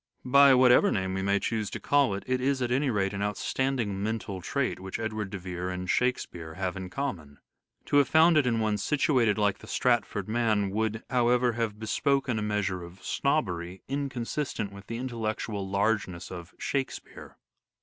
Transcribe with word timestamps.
By 0.25 0.55
whatever 0.55 0.91
name 0.91 1.13
we 1.13 1.21
may 1.21 1.37
choose 1.37 1.69
to 1.69 1.79
call 1.79 2.15
it, 2.15 2.23
it 2.25 2.41
is 2.41 2.59
at 2.59 2.71
any 2.71 2.89
rate 2.89 3.13
an 3.13 3.21
outstanding 3.21 4.01
mental 4.01 4.41
trait 4.41 4.79
which 4.79 4.99
Edward 4.99 5.29
de 5.29 5.37
Vere 5.37 5.69
and" 5.69 5.87
Shakespeare" 5.91 6.55
have 6.55 6.75
in 6.75 6.89
common. 6.89 7.37
To 7.85 7.97
have 7.97 8.07
found 8.07 8.35
it 8.35 8.47
in 8.47 8.59
one 8.59 8.79
situated 8.79 9.37
like 9.37 9.59
the 9.59 9.67
Stratford 9.67 10.27
man 10.27 10.71
would, 10.71 11.03
however, 11.11 11.51
have 11.51 11.77
bespoken 11.77 12.39
a 12.39 12.41
measure 12.41 12.81
of" 12.83 13.03
snobbery" 13.03 13.83
inconsistent 13.87 14.71
with 14.73 14.87
the 14.87 14.97
intellectual 14.97 15.69
largeness 15.69 16.31
of" 16.31 16.55
Shakespeare." 16.57 17.37